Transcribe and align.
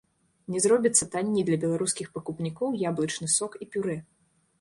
Не 0.53 0.59
зробіцца 0.63 1.07
танней 1.15 1.45
для 1.49 1.57
беларускіх 1.63 2.07
пакупнікоў 2.15 2.73
яблычны 2.89 3.27
сок 3.35 3.51
і 3.67 3.69
пюрэ. 3.75 3.97